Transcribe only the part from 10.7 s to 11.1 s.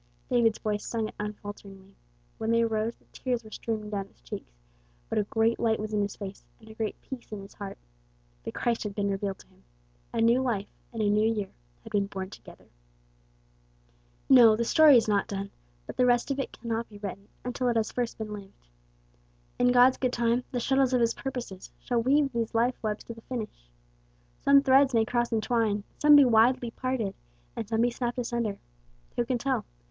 and a